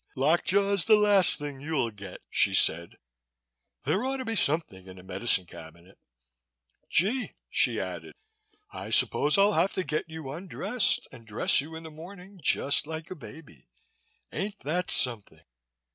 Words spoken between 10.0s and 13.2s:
you undressed and dress you in the morning just like a